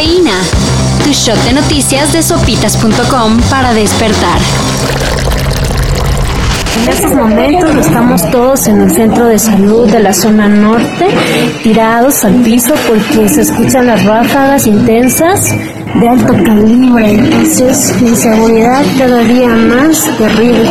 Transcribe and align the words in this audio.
Cafeína. 0.00 0.40
Tu 1.04 1.12
shot 1.12 1.36
de 1.44 1.52
noticias 1.52 2.10
de 2.14 2.22
sopitas.com 2.22 3.38
para 3.50 3.74
despertar. 3.74 4.40
En 6.82 6.88
estos 6.88 7.12
momentos 7.12 7.86
estamos 7.86 8.30
todos 8.30 8.66
en 8.68 8.80
el 8.80 8.90
centro 8.90 9.26
de 9.26 9.38
salud 9.38 9.90
de 9.90 10.00
la 10.00 10.14
zona 10.14 10.48
norte, 10.48 11.06
tirados 11.62 12.24
al 12.24 12.36
piso 12.36 12.72
porque 12.88 13.28
se 13.28 13.42
escuchan 13.42 13.88
las 13.88 14.02
ráfagas 14.04 14.66
intensas 14.66 15.50
de 15.50 16.08
alto 16.08 16.32
calibre. 16.32 17.12
Entonces, 17.12 17.92
inseguridad 18.00 18.82
cada 18.96 19.18
día 19.18 19.48
más 19.48 20.08
terrible. 20.16 20.70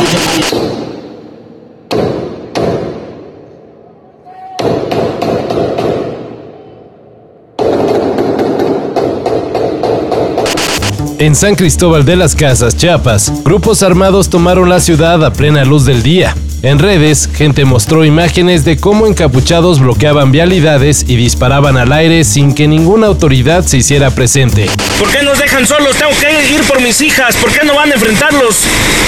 En 11.20 11.34
San 11.34 11.54
Cristóbal 11.54 12.06
de 12.06 12.16
las 12.16 12.34
Casas, 12.34 12.74
Chiapas, 12.74 13.30
grupos 13.44 13.82
armados 13.82 14.30
tomaron 14.30 14.70
la 14.70 14.80
ciudad 14.80 15.22
a 15.22 15.30
plena 15.30 15.66
luz 15.66 15.84
del 15.84 16.02
día. 16.02 16.34
En 16.62 16.78
redes, 16.78 17.28
gente 17.32 17.64
mostró 17.64 18.04
imágenes 18.04 18.66
de 18.66 18.76
cómo 18.76 19.06
encapuchados 19.06 19.80
bloqueaban 19.80 20.30
vialidades 20.30 21.06
y 21.08 21.16
disparaban 21.16 21.78
al 21.78 21.90
aire 21.90 22.22
sin 22.22 22.54
que 22.54 22.68
ninguna 22.68 23.06
autoridad 23.06 23.64
se 23.64 23.78
hiciera 23.78 24.10
presente. 24.10 24.68
¿Por 24.98 25.10
qué 25.10 25.22
nos 25.22 25.38
dejan 25.38 25.66
solos? 25.66 25.96
Tengo 25.96 26.12
que 26.20 26.54
ir 26.54 26.60
por 26.64 26.82
mis 26.82 27.00
hijas. 27.00 27.34
¿Por 27.36 27.50
qué 27.50 27.64
no 27.64 27.74
van 27.74 27.90
a 27.90 27.94
enfrentarlos? 27.94 28.58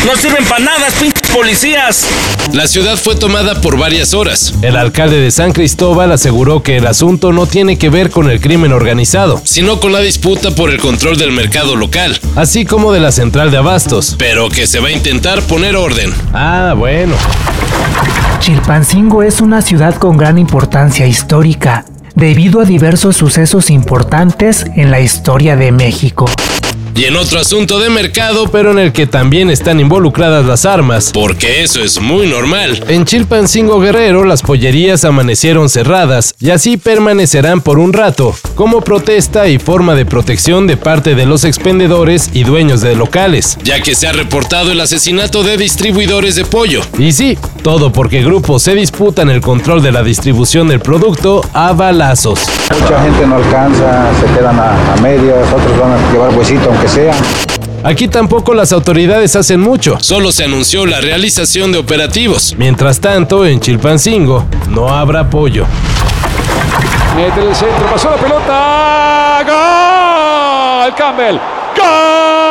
No 0.06 0.16
sirven 0.16 0.44
para 0.46 0.64
nada, 0.64 0.86
pinches 0.98 1.30
policías. 1.30 2.06
La 2.54 2.66
ciudad 2.66 2.96
fue 2.96 3.16
tomada 3.16 3.60
por 3.60 3.76
varias 3.76 4.14
horas. 4.14 4.54
El 4.62 4.76
alcalde 4.76 5.20
de 5.20 5.30
San 5.30 5.52
Cristóbal 5.52 6.10
aseguró 6.10 6.62
que 6.62 6.78
el 6.78 6.86
asunto 6.86 7.32
no 7.32 7.46
tiene 7.46 7.76
que 7.76 7.90
ver 7.90 8.10
con 8.10 8.30
el 8.30 8.40
crimen 8.40 8.72
organizado, 8.72 9.40
sino 9.44 9.78
con 9.78 9.92
la 9.92 10.00
disputa 10.00 10.52
por 10.52 10.70
el 10.70 10.80
control 10.80 11.18
del 11.18 11.32
mercado 11.32 11.76
local, 11.76 12.18
así 12.34 12.64
como 12.64 12.92
de 12.92 13.00
la 13.00 13.12
central 13.12 13.50
de 13.50 13.58
abastos, 13.58 14.16
pero 14.18 14.48
que 14.48 14.66
se 14.66 14.80
va 14.80 14.88
a 14.88 14.92
intentar 14.92 15.42
poner 15.42 15.76
orden. 15.76 16.12
Ah, 16.32 16.74
bueno. 16.76 17.14
Chilpancingo 18.42 19.22
es 19.22 19.40
una 19.40 19.62
ciudad 19.62 19.94
con 19.94 20.16
gran 20.16 20.36
importancia 20.36 21.06
histórica, 21.06 21.84
debido 22.16 22.60
a 22.60 22.64
diversos 22.64 23.16
sucesos 23.16 23.70
importantes 23.70 24.66
en 24.74 24.90
la 24.90 24.98
historia 24.98 25.54
de 25.54 25.70
México. 25.70 26.24
Y 26.94 27.04
en 27.04 27.16
otro 27.16 27.40
asunto 27.40 27.80
de 27.80 27.88
mercado, 27.88 28.48
pero 28.48 28.70
en 28.70 28.78
el 28.78 28.92
que 28.92 29.06
también 29.06 29.48
están 29.48 29.80
involucradas 29.80 30.44
las 30.44 30.66
armas, 30.66 31.10
porque 31.14 31.62
eso 31.62 31.80
es 31.80 31.98
muy 32.00 32.26
normal. 32.26 32.84
En 32.86 33.06
Chilpancingo 33.06 33.80
Guerrero 33.80 34.24
las 34.24 34.42
pollerías 34.42 35.06
amanecieron 35.06 35.70
cerradas 35.70 36.34
y 36.38 36.50
así 36.50 36.76
permanecerán 36.76 37.62
por 37.62 37.78
un 37.78 37.94
rato, 37.94 38.36
como 38.56 38.82
protesta 38.82 39.48
y 39.48 39.58
forma 39.58 39.94
de 39.94 40.04
protección 40.04 40.66
de 40.66 40.76
parte 40.76 41.14
de 41.14 41.24
los 41.24 41.44
expendedores 41.44 42.28
y 42.34 42.44
dueños 42.44 42.82
de 42.82 42.94
locales, 42.94 43.56
ya 43.62 43.80
que 43.80 43.94
se 43.94 44.06
ha 44.06 44.12
reportado 44.12 44.70
el 44.70 44.80
asesinato 44.80 45.42
de 45.42 45.56
distribuidores 45.56 46.34
de 46.34 46.44
pollo. 46.44 46.82
Y 46.98 47.12
sí, 47.12 47.38
todo 47.62 47.90
porque 47.90 48.22
grupos 48.22 48.64
se 48.64 48.74
disputan 48.74 49.30
el 49.30 49.40
control 49.40 49.82
de 49.82 49.92
la 49.92 50.02
distribución 50.02 50.68
del 50.68 50.80
producto 50.80 51.40
a 51.54 51.72
balazos. 51.72 52.40
Mucha 52.82 53.02
gente 53.02 53.26
no 53.26 53.36
alcanza, 53.36 54.10
se 54.20 54.38
quedan 54.38 54.58
a, 54.58 54.92
a 54.92 54.96
medias, 55.00 55.46
otros 55.52 55.78
van 55.80 55.92
a 55.92 56.12
llevar 56.12 56.36
huesito 56.36 56.70
sea. 56.88 57.14
Aquí 57.84 58.06
tampoco 58.06 58.54
las 58.54 58.72
autoridades 58.72 59.34
hacen 59.34 59.60
mucho, 59.60 59.98
solo 60.00 60.30
se 60.30 60.44
anunció 60.44 60.86
la 60.86 61.00
realización 61.00 61.72
de 61.72 61.78
operativos. 61.78 62.54
Mientras 62.56 63.00
tanto, 63.00 63.44
en 63.44 63.58
Chilpancingo 63.60 64.44
no 64.68 64.88
habrá 64.88 65.20
apoyo. 65.20 65.66
Mete 67.16 67.48
el 67.48 67.54
centro, 67.54 67.86
pasó 67.90 68.10
la 68.10 68.16
pelota. 68.16 69.42
¡Gol! 70.84 70.94
Campbell. 70.94 71.36
¡Gol! 71.76 72.42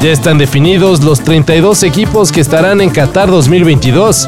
Ya 0.00 0.10
están 0.10 0.36
definidos 0.38 1.04
los 1.04 1.20
32 1.20 1.84
equipos 1.84 2.32
que 2.32 2.40
estarán 2.40 2.80
en 2.80 2.90
Qatar 2.90 3.30
2022. 3.30 4.26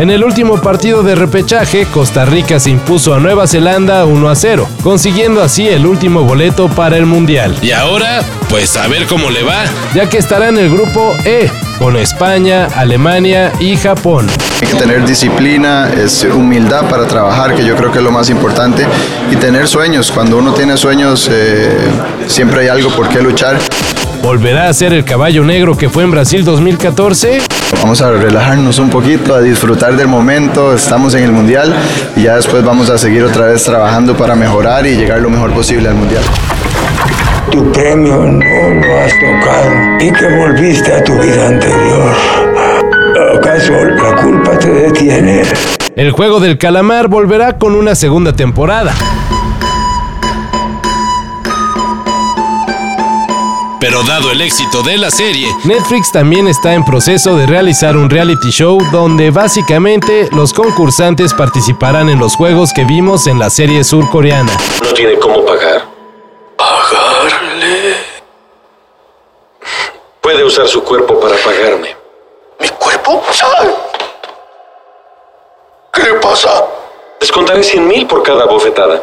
En 0.00 0.08
el 0.08 0.24
último 0.24 0.56
partido 0.62 1.02
de 1.02 1.14
repechaje, 1.14 1.84
Costa 1.84 2.24
Rica 2.24 2.58
se 2.58 2.70
impuso 2.70 3.12
a 3.12 3.20
Nueva 3.20 3.46
Zelanda 3.46 4.06
1 4.06 4.30
a 4.30 4.34
0, 4.34 4.66
consiguiendo 4.82 5.42
así 5.42 5.68
el 5.68 5.84
último 5.84 6.24
boleto 6.24 6.68
para 6.68 6.96
el 6.96 7.04
Mundial. 7.04 7.54
Y 7.60 7.72
ahora, 7.72 8.22
pues 8.48 8.78
a 8.78 8.88
ver 8.88 9.04
cómo 9.06 9.28
le 9.28 9.42
va, 9.42 9.62
ya 9.94 10.08
que 10.08 10.16
estará 10.16 10.48
en 10.48 10.56
el 10.56 10.70
grupo 10.70 11.14
E, 11.26 11.50
con 11.78 11.98
España, 11.98 12.68
Alemania 12.76 13.52
y 13.60 13.76
Japón. 13.76 14.26
Hay 14.62 14.68
que 14.68 14.76
tener 14.76 15.04
disciplina, 15.04 15.90
es 15.92 16.24
humildad 16.24 16.88
para 16.88 17.06
trabajar, 17.06 17.54
que 17.54 17.62
yo 17.62 17.76
creo 17.76 17.92
que 17.92 17.98
es 17.98 18.04
lo 18.04 18.10
más 18.10 18.30
importante, 18.30 18.86
y 19.30 19.36
tener 19.36 19.68
sueños. 19.68 20.10
Cuando 20.10 20.38
uno 20.38 20.54
tiene 20.54 20.78
sueños, 20.78 21.28
eh, 21.30 21.76
siempre 22.26 22.62
hay 22.62 22.68
algo 22.68 22.88
por 22.88 23.06
qué 23.10 23.20
luchar. 23.20 23.58
¿Volverá 24.22 24.70
a 24.70 24.72
ser 24.72 24.94
el 24.94 25.04
caballo 25.04 25.44
negro 25.44 25.76
que 25.76 25.90
fue 25.90 26.04
en 26.04 26.10
Brasil 26.10 26.42
2014? 26.42 27.59
Vamos 27.76 28.02
a 28.02 28.10
relajarnos 28.10 28.78
un 28.78 28.90
poquito, 28.90 29.34
a 29.34 29.40
disfrutar 29.40 29.96
del 29.96 30.08
momento, 30.08 30.74
estamos 30.74 31.14
en 31.14 31.24
el 31.24 31.32
Mundial 31.32 31.74
y 32.16 32.24
ya 32.24 32.36
después 32.36 32.62
vamos 32.64 32.90
a 32.90 32.98
seguir 32.98 33.22
otra 33.24 33.46
vez 33.46 33.64
trabajando 33.64 34.16
para 34.16 34.34
mejorar 34.34 34.86
y 34.86 34.96
llegar 34.96 35.20
lo 35.20 35.30
mejor 35.30 35.52
posible 35.52 35.88
al 35.88 35.94
Mundial. 35.94 36.22
Tu 37.50 37.72
premio 37.72 38.16
no 38.16 38.74
lo 38.74 39.00
has 39.00 39.12
tocado 39.18 39.70
y 39.98 40.12
que 40.12 40.36
volviste 40.36 40.92
a 40.92 41.02
tu 41.02 41.14
vida 41.14 41.48
anterior. 41.48 42.14
¿Acaso 43.38 43.72
la 43.72 44.14
culpa 44.16 44.58
te 44.58 44.68
detiene? 44.68 45.42
El 45.96 46.10
juego 46.12 46.38
del 46.38 46.58
calamar 46.58 47.08
volverá 47.08 47.58
con 47.58 47.74
una 47.74 47.94
segunda 47.94 48.32
temporada. 48.34 48.94
Pero 53.80 54.02
dado 54.02 54.30
el 54.30 54.42
éxito 54.42 54.82
de 54.82 54.98
la 54.98 55.10
serie, 55.10 55.48
Netflix 55.64 56.12
también 56.12 56.46
está 56.46 56.74
en 56.74 56.84
proceso 56.84 57.34
de 57.36 57.46
realizar 57.46 57.96
un 57.96 58.10
reality 58.10 58.50
show 58.50 58.78
donde 58.92 59.30
básicamente 59.30 60.28
los 60.32 60.52
concursantes 60.52 61.32
participarán 61.32 62.10
en 62.10 62.18
los 62.18 62.36
juegos 62.36 62.74
que 62.74 62.84
vimos 62.84 63.26
en 63.26 63.38
la 63.38 63.48
serie 63.48 63.82
surcoreana. 63.82 64.52
¿No 64.82 64.92
tiene 64.92 65.18
cómo 65.18 65.46
pagar? 65.46 65.86
¿Pagarle? 66.58 67.96
Puede 70.20 70.44
usar 70.44 70.68
su 70.68 70.84
cuerpo 70.84 71.18
para 71.18 71.36
pagarme. 71.36 71.96
¿Mi 72.60 72.68
cuerpo? 72.68 73.24
¿Qué 75.90 76.02
le 76.02 76.12
pasa? 76.20 76.50
Descontaré 77.18 77.62
100 77.62 77.88
mil 77.88 78.06
por 78.06 78.22
cada 78.22 78.44
bofetada. 78.44 79.00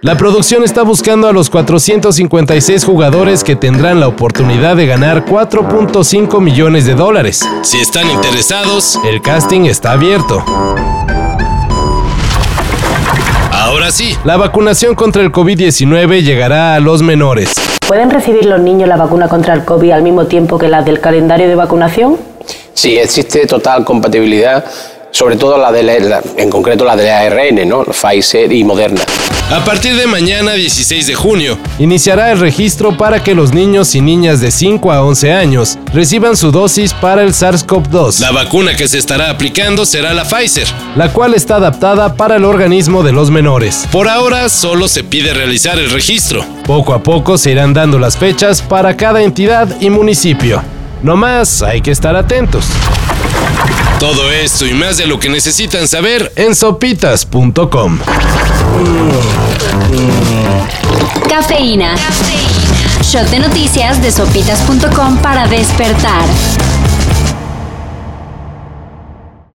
La 0.00 0.16
producción 0.16 0.62
está 0.62 0.84
buscando 0.84 1.26
a 1.26 1.32
los 1.32 1.50
456 1.50 2.84
jugadores 2.84 3.42
que 3.42 3.56
tendrán 3.56 3.98
la 3.98 4.06
oportunidad 4.06 4.76
de 4.76 4.86
ganar 4.86 5.24
4.5 5.24 6.40
millones 6.40 6.86
de 6.86 6.94
dólares. 6.94 7.44
Si 7.62 7.78
están 7.78 8.08
interesados, 8.08 8.96
el 9.04 9.20
casting 9.20 9.62
está 9.62 9.90
abierto. 9.90 10.44
Ahora 13.50 13.90
sí, 13.90 14.16
la 14.24 14.36
vacunación 14.36 14.94
contra 14.94 15.20
el 15.20 15.32
COVID-19 15.32 16.22
llegará 16.22 16.76
a 16.76 16.80
los 16.80 17.02
menores. 17.02 17.54
¿Pueden 17.88 18.10
recibir 18.10 18.46
los 18.46 18.60
niños 18.60 18.88
la 18.88 18.96
vacuna 18.96 19.28
contra 19.28 19.52
el 19.54 19.64
COVID 19.64 19.90
al 19.90 20.02
mismo 20.02 20.26
tiempo 20.26 20.58
que 20.58 20.68
la 20.68 20.82
del 20.82 21.00
calendario 21.00 21.48
de 21.48 21.56
vacunación? 21.56 22.18
Sí, 22.72 22.96
existe 22.96 23.44
total 23.46 23.84
compatibilidad, 23.84 24.64
sobre 25.10 25.36
todo 25.36 25.58
la 25.58 25.72
de 25.72 25.82
la, 25.82 26.22
en 26.36 26.50
concreto 26.50 26.84
la 26.84 26.96
de 26.96 27.10
ARN, 27.10 27.68
¿no? 27.68 27.84
Pfizer 27.84 28.52
y 28.52 28.64
Moderna. 28.64 29.02
A 29.50 29.64
partir 29.64 29.96
de 29.96 30.06
mañana 30.06 30.52
16 30.52 31.06
de 31.06 31.14
junio, 31.14 31.56
iniciará 31.78 32.30
el 32.32 32.38
registro 32.38 32.94
para 32.98 33.22
que 33.22 33.34
los 33.34 33.54
niños 33.54 33.94
y 33.94 34.02
niñas 34.02 34.42
de 34.42 34.50
5 34.50 34.92
a 34.92 35.02
11 35.02 35.32
años 35.32 35.78
reciban 35.94 36.36
su 36.36 36.50
dosis 36.50 36.92
para 36.92 37.22
el 37.22 37.30
SARS-CoV-2. 37.30 38.20
La 38.20 38.30
vacuna 38.30 38.76
que 38.76 38.86
se 38.86 38.98
estará 38.98 39.30
aplicando 39.30 39.86
será 39.86 40.12
la 40.12 40.24
Pfizer, 40.24 40.68
la 40.96 41.10
cual 41.14 41.32
está 41.32 41.56
adaptada 41.56 42.14
para 42.14 42.36
el 42.36 42.44
organismo 42.44 43.02
de 43.02 43.12
los 43.12 43.30
menores. 43.30 43.88
Por 43.90 44.06
ahora 44.06 44.50
solo 44.50 44.86
se 44.86 45.02
pide 45.02 45.32
realizar 45.32 45.78
el 45.78 45.90
registro. 45.90 46.44
Poco 46.66 46.92
a 46.92 47.02
poco 47.02 47.38
se 47.38 47.52
irán 47.52 47.72
dando 47.72 47.98
las 47.98 48.18
fechas 48.18 48.60
para 48.60 48.98
cada 48.98 49.22
entidad 49.22 49.80
y 49.80 49.88
municipio. 49.88 50.62
No 51.02 51.16
más, 51.16 51.62
hay 51.62 51.80
que 51.80 51.90
estar 51.90 52.16
atentos. 52.16 52.66
Todo 54.00 54.30
esto 54.30 54.66
y 54.66 54.74
más 54.74 54.96
de 54.96 55.06
lo 55.06 55.18
que 55.18 55.28
necesitan 55.28 55.88
saber 55.88 56.32
en 56.36 56.54
sopitas.com. 56.54 57.98
Cafeína. 61.28 61.94
Shot 63.02 63.28
de 63.30 63.38
noticias 63.38 64.00
de 64.02 64.12
sopitas.com 64.12 65.18
para 65.18 65.46
despertar. 65.48 66.24